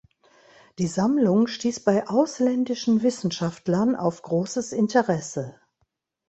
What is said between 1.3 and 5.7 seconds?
stieß bei ausländischen Wissenschaftlern auf großes Interesse.